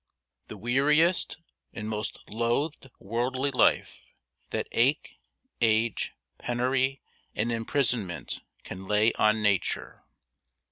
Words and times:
The 0.47 0.57
weariest 0.57 1.37
and 1.73 1.87
most 1.87 2.27
loathed 2.27 2.89
worldly 2.99 3.51
life 3.51 4.03
That 4.49 4.67
ache, 4.71 5.19
age, 5.61 6.15
penury 6.39 7.03
and 7.35 7.51
imprisonment 7.51 8.39
Can 8.63 8.87
lay 8.87 9.13
on 9.13 9.43
nature. 9.43 10.03